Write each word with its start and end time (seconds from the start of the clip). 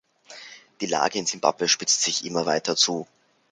Die 0.79 0.87
Lage 0.87 1.19
in 1.19 1.27
Simbabwe 1.27 1.67
spitzt 1.67 2.01
sich 2.01 2.25
immer 2.25 2.47
weiter 2.47 2.75
zu. 2.75 3.05